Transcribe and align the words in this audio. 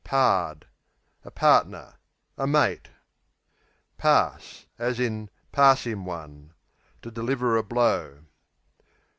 Pard 0.03 0.65
A 1.23 1.29
partner; 1.29 1.97
a 2.35 2.47
mate. 2.47 2.89
Pass 3.99 4.65
(pass 4.79 5.85
'im 5.85 6.05
one) 6.05 6.55
To 7.03 7.11
deliver 7.11 7.55
a 7.55 7.61
blow. 7.61 8.23